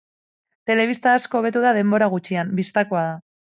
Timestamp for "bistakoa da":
2.63-3.15